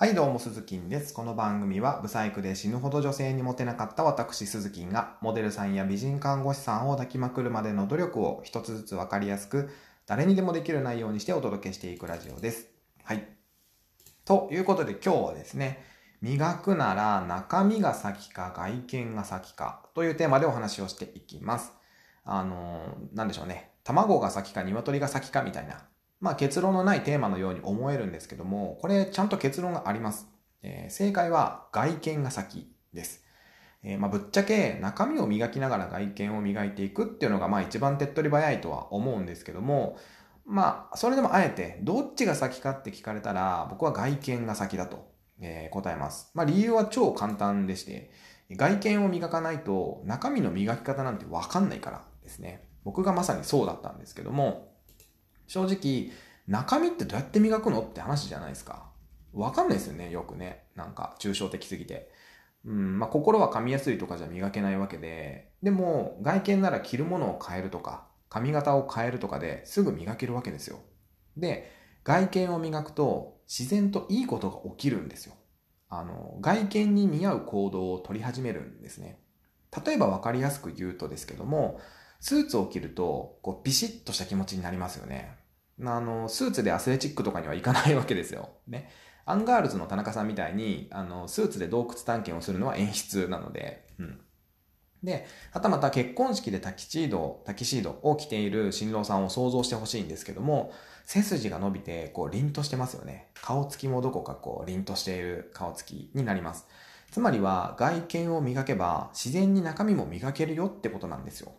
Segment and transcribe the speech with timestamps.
[0.00, 1.12] はい、どうも、鈴木です。
[1.12, 9.70] この番組は、ブサイクで死ぬほど女性にモテなかった私、鈴木が、モデルさんや美人看護師さんを抱きまくるまでの努力を一つずつわかりやすく、
[10.06, 12.68] 誰にでもできる内容にしてお届けしていくラジオです。
[13.02, 13.26] はい。
[14.24, 15.84] ということで今日はですね、
[16.22, 21.72] 磨くなら中身が先か外見が先かというテーマでお話をしていきます。
[22.24, 23.72] あのー、なんでしょうね。
[23.82, 25.88] 卵が先か鶏が先かみたいな
[26.20, 30.26] まあ結論のないテーマのように思えるんですけども、これちゃんと結論があります。
[30.62, 33.24] えー、正解は外見が先です。
[33.84, 39.96] えー、まあぶっちゃけ中身を磨きながら外見を磨いていくっていうのがまあ一番手っ取り早いとは思うんですけども、
[40.44, 46.32] まあそれでもあえてどっちが先かって聞かれたら僕は外見が先だと、えー、答えます。
[46.34, 48.10] まあ理由は超簡単でして、
[48.50, 52.64] 外見を磨かないと中身の磨き方なんてわかんないからですね。
[52.82, 54.67] 僕がまさにそうだったんですけども、
[55.48, 56.12] 正直、
[56.46, 58.90] 中身ってどうやって磨くのって話じゃないですか。
[59.32, 60.64] わかんないですよね、よくね。
[60.76, 62.10] なんか、抽象的すぎて。
[62.64, 70.78] うん、まあ、心は噛みやすいとかじゃ磨けないわけで、でも、外見なら着るものを変えるとか、髪型を変えるとかですぐ磨けるわけですよ。
[71.36, 71.72] で、
[72.04, 75.34] 外見を磨くと、自然といいことが起きるんですよ。
[75.88, 79.18] あの、外見に似合う行動を取り始めるんですね。
[79.84, 81.80] 例えば分かりやすく言うとですけども、
[82.20, 85.36] スーツを着ると、こう、ビシッとした気持ちになりますよね。
[85.84, 88.50] あの、スーツでアスレチックとかにはいかないわけですよ。
[88.66, 88.90] ね。
[89.24, 94.20] アンガールズの田中さんみたいに、あの、スーツで洞窟探検をするのは演出なので、うん。
[95.04, 100.72] で、はたまた結婚式でタキシード、タキシードを着ている新郎さんを想像してほしいんですけども、
[101.04, 103.30] 背筋が伸びて、こう、凛としてますよね。
[103.34, 106.66] 顔つきもどこかこう、凛としている顔つきになります。
[107.10, 111.52] つまりは、外見を磨けば、自然に中身も磨けるよってことなんですよ。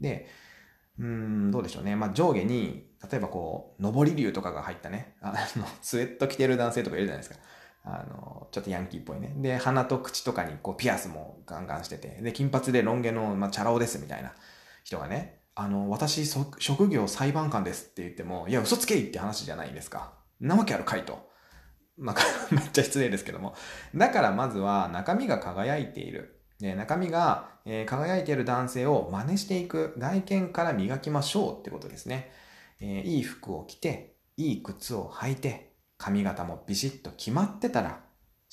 [0.00, 0.28] で、
[0.98, 1.96] うん、どうでしょうね。
[1.96, 7.40] まあ、上下に、例えばこう、上り竜とかが入ったね、あの、スウェット着てる男性とかいるじゃないですか。
[7.84, 9.32] あの、ちょっとヤンキーっぽいね。
[9.36, 14.32] で、鼻と口とかにこう、ピアスもガンガンしてて、で、金髪でロン毛の、まあ、チャラ男ですみたいな
[14.84, 16.26] 人がね、あの、私、
[16.58, 20.12] 職業裁判官ですって言っても、いや、嘘つけいって話じゃないですか。
[20.40, 21.30] なわけあるかいと。
[21.96, 22.16] まあ、
[22.54, 23.54] めっちゃ失礼ですけども。
[23.94, 26.39] だからまずは中身が輝いている。
[26.60, 32.30] で中身が、えー、輝いている男性を真似していく外見から磨きましょうってことですね。
[32.80, 38.00] えー、いい服を着て、いい靴を履いて、髪型もビシッと決まってたら、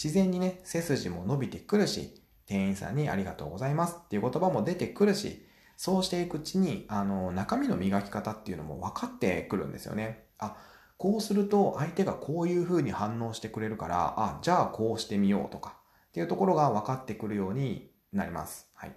[0.00, 5.44] 自然にね、背筋も伸びてくるし、店員さんにありがとうございますっていう言葉も出てくるし、
[5.76, 10.26] そうしていくうちに、あの、中身の磨き方っていうのも分かってくるんですよね。
[10.38, 10.56] あ、
[10.96, 15.76] こうすると相手がこういう風に反応してくれるから、あ、じゃあこうしてみようとか、
[16.08, 18.70] っていうところが分かってくるようになります。
[18.74, 18.94] はい。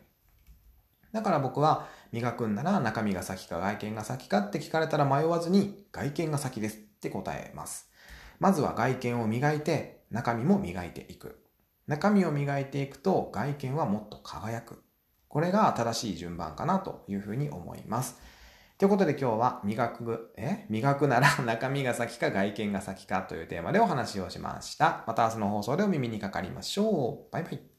[1.11, 7.89] だから僕は磨くんなら中身が先か外見が先かって聞かれたら迷わずに外見が先ですって答えます。
[8.39, 11.43] まずは外見を磨いて中身も磨いていく。
[11.87, 14.83] 中身を磨いていくと外見はもっと輝く。
[15.27, 18.19] これが正しい順番かなというふうに思います。
[18.77, 20.65] ということで今日は磨く、え？
[20.69, 25.03] 磨くなら中身が先か外見が先かというテーマでお話をしました。
[25.05, 27.33] また明日の放送でお耳にかかりましょう。
[27.33, 27.78] バイバイ。